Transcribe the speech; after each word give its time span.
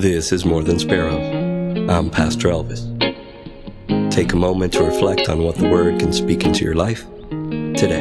This 0.00 0.32
is 0.32 0.46
More 0.46 0.62
Than 0.62 0.78
Sparrows. 0.78 1.90
I'm 1.90 2.08
Pastor 2.08 2.48
Elvis. 2.48 2.80
Take 4.10 4.32
a 4.32 4.36
moment 4.36 4.72
to 4.72 4.82
reflect 4.82 5.28
on 5.28 5.42
what 5.42 5.56
the 5.56 5.68
Word 5.68 6.00
can 6.00 6.10
speak 6.14 6.46
into 6.46 6.64
your 6.64 6.74
life 6.74 7.04
today. 7.28 8.00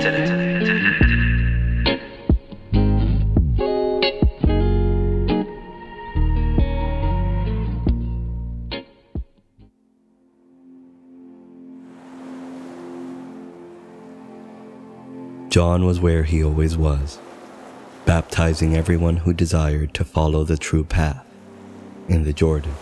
John 15.49 15.85
was 15.85 15.99
where 15.99 16.23
he 16.23 16.41
always 16.41 16.77
was, 16.77 17.19
baptizing 18.05 18.77
everyone 18.77 19.17
who 19.17 19.33
desired 19.33 19.93
to 19.95 20.05
follow 20.05 20.45
the 20.45 20.55
true 20.55 20.85
path 20.85 21.25
in 22.09 22.23
the 22.23 22.33
Jordan. 22.33 22.73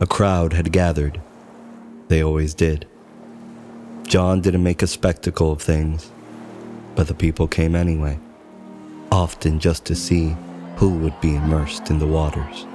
A 0.00 0.06
crowd 0.06 0.52
had 0.52 0.72
gathered. 0.72 1.20
They 2.08 2.22
always 2.22 2.54
did. 2.54 2.86
John 4.06 4.40
didn't 4.40 4.62
make 4.62 4.82
a 4.82 4.86
spectacle 4.86 5.50
of 5.50 5.60
things, 5.60 6.10
but 6.94 7.08
the 7.08 7.14
people 7.14 7.48
came 7.48 7.74
anyway, 7.74 8.18
often 9.10 9.58
just 9.58 9.84
to 9.86 9.94
see 9.94 10.36
who 10.76 10.90
would 10.98 11.20
be 11.20 11.34
immersed 11.34 11.90
in 11.90 11.98
the 11.98 12.06
waters. 12.06 12.66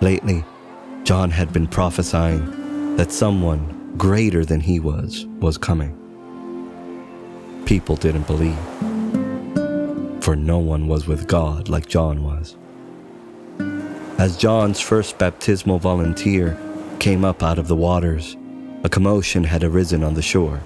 Lately, 0.00 0.44
John 1.02 1.30
had 1.30 1.52
been 1.52 1.66
prophesying 1.66 2.96
that 2.96 3.10
someone 3.10 3.94
greater 3.96 4.44
than 4.44 4.60
he 4.60 4.78
was 4.78 5.26
was 5.40 5.58
coming. 5.58 5.94
People 7.66 7.96
didn't 7.96 8.26
believe, 8.26 8.58
for 10.22 10.36
no 10.36 10.58
one 10.58 10.86
was 10.86 11.06
with 11.06 11.26
God 11.26 11.68
like 11.68 11.86
John 11.86 12.22
was. 12.22 12.56
As 14.18 14.36
John's 14.36 14.80
first 14.80 15.16
baptismal 15.16 15.78
volunteer 15.78 16.58
came 16.98 17.24
up 17.24 17.40
out 17.40 17.56
of 17.56 17.68
the 17.68 17.76
waters, 17.76 18.36
a 18.82 18.88
commotion 18.88 19.44
had 19.44 19.62
arisen 19.62 20.02
on 20.02 20.14
the 20.14 20.22
shore. 20.22 20.60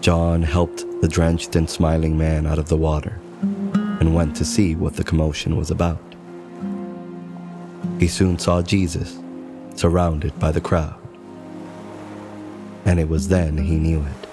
John 0.00 0.44
helped 0.44 0.84
the 1.00 1.08
drenched 1.08 1.56
and 1.56 1.68
smiling 1.68 2.16
man 2.16 2.46
out 2.46 2.60
of 2.60 2.68
the 2.68 2.76
water 2.76 3.18
and 3.42 4.14
went 4.14 4.36
to 4.36 4.44
see 4.44 4.76
what 4.76 4.94
the 4.94 5.02
commotion 5.02 5.56
was 5.56 5.72
about. 5.72 5.98
He 7.98 8.06
soon 8.06 8.38
saw 8.38 8.62
Jesus 8.62 9.18
surrounded 9.74 10.38
by 10.38 10.52
the 10.52 10.60
crowd. 10.60 11.00
And 12.84 13.00
it 13.00 13.08
was 13.08 13.26
then 13.26 13.58
he 13.58 13.74
knew 13.74 14.04
it. 14.04 14.28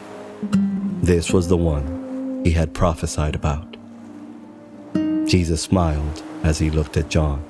This 1.04 1.32
was 1.32 1.48
the 1.48 1.58
one 1.58 2.44
he 2.44 2.52
had 2.52 2.76
prophesied 2.76 3.34
about. 3.34 3.76
Jesus 5.26 5.64
smiled 5.64 6.22
as 6.44 6.60
he 6.60 6.70
looked 6.70 6.96
at 6.96 7.10
John. 7.10 7.44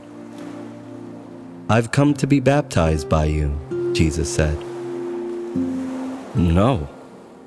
I've 1.70 1.92
come 1.92 2.14
to 2.16 2.28
be 2.28 2.40
baptized 2.40 3.08
by 3.08 3.26
you, 3.26 3.58
Jesus 3.94 4.34
said. 4.34 4.58
No, 6.36 6.88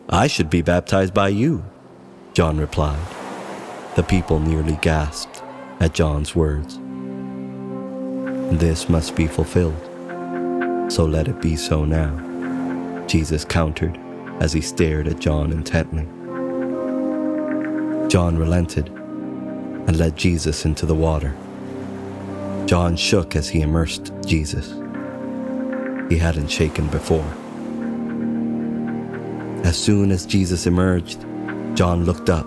I 0.08 0.26
should 0.26 0.50
be 0.50 0.62
baptized 0.62 1.14
by 1.14 1.28
you, 1.28 1.64
John 2.32 2.58
replied. 2.58 3.06
The 3.96 4.02
people 4.02 4.40
nearly 4.40 4.78
gasped 4.82 5.42
at 5.80 5.94
John's 5.94 6.34
words. 6.34 6.78
This 8.58 8.88
must 8.88 9.14
be 9.16 9.26
fulfilled, 9.26 9.80
so 10.90 11.04
let 11.04 11.28
it 11.28 11.40
be 11.40 11.56
so 11.56 11.84
now, 11.84 13.06
Jesus 13.06 13.44
countered 13.44 13.98
as 14.40 14.52
he 14.52 14.60
stared 14.60 15.06
at 15.08 15.20
John 15.20 15.52
intently. 15.52 16.06
John 18.08 18.36
relented 18.36 18.88
and 18.88 19.96
led 19.96 20.16
Jesus 20.16 20.64
into 20.64 20.86
the 20.86 20.94
water. 20.94 21.34
John 22.66 22.96
shook 22.96 23.36
as 23.36 23.48
he 23.48 23.60
immersed 23.60 24.12
Jesus. 24.24 24.70
He 26.08 26.16
hadn't 26.16 26.48
shaken 26.48 26.86
before. 26.88 27.24
As 29.64 29.76
soon 29.76 30.10
as 30.10 30.24
Jesus 30.24 30.66
emerged, 30.66 31.20
John 31.74 32.04
looked 32.04 32.30
up. 32.30 32.46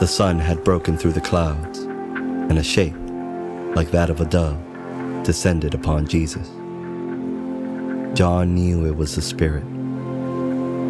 The 0.00 0.06
sun 0.06 0.40
had 0.40 0.64
broken 0.64 0.96
through 0.96 1.12
the 1.12 1.20
clouds, 1.20 1.78
and 1.80 2.58
a 2.58 2.62
shape, 2.64 2.96
like 3.76 3.92
that 3.92 4.10
of 4.10 4.20
a 4.20 4.24
dove, 4.24 4.58
descended 5.22 5.74
upon 5.74 6.08
Jesus. 6.08 6.48
John 8.16 8.54
knew 8.54 8.86
it 8.86 8.96
was 8.96 9.14
the 9.14 9.22
Spirit. 9.22 9.64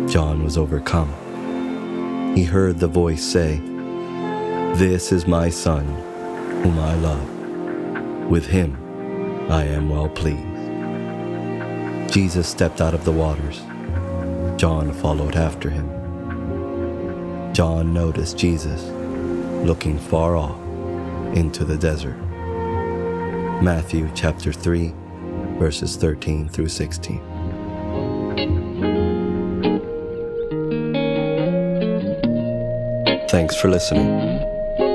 John 0.09 0.44
was 0.44 0.56
overcome. 0.56 1.12
He 2.34 2.44
heard 2.44 2.78
the 2.78 2.88
voice 2.88 3.22
say, 3.22 3.59
This 4.77 5.12
is 5.12 5.27
my 5.27 5.50
Son, 5.50 5.84
whom 6.62 6.78
I 6.78 6.94
love. 6.97 7.34
With 8.28 8.46
him 8.46 8.76
I 9.50 9.64
am 9.64 9.90
well 9.90 10.08
pleased. 10.08 10.40
Jesus 12.12 12.48
stepped 12.48 12.80
out 12.80 12.94
of 12.94 13.04
the 13.04 13.12
waters. 13.12 13.60
John 14.58 14.92
followed 14.94 15.36
after 15.36 15.68
him. 15.68 15.90
John 17.52 17.92
noticed 17.92 18.38
Jesus 18.38 18.82
looking 19.66 19.98
far 19.98 20.36
off 20.36 20.58
into 21.36 21.64
the 21.64 21.76
desert. 21.76 22.16
Matthew 23.62 24.10
chapter 24.14 24.52
3, 24.52 24.94
verses 25.58 25.96
13 25.96 26.48
through 26.48 26.68
16. 26.68 27.20
Thanks 33.28 33.54
for 33.56 33.68
listening. 33.68 34.41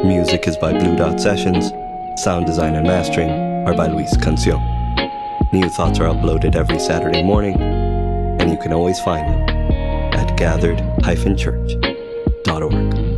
Music 0.07 0.47
is 0.47 0.57
by 0.57 0.72
Blue 0.72 0.96
Dot 0.96 1.19
Sessions 1.19 1.72
Sound 2.16 2.46
design 2.46 2.75
and 2.75 2.86
mastering 2.86 3.31
are 3.68 3.74
by 3.74 3.88
Luis 3.88 4.16
Cancion. 4.18 4.62
New 5.53 5.70
thoughts 5.70 6.00
are 6.00 6.14
uploaded 6.14 6.56
every 6.56 6.80
Saturday 6.80 7.24
morning, 7.24 7.59
and 7.59 8.52
you 8.52 8.58
can 8.58 8.74
always 8.74 9.00
find 9.00 9.28
them 9.28 9.42
at 10.14 10.38
gathered-church.org. 10.38 13.09